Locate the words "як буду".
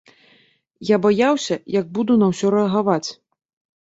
1.79-2.13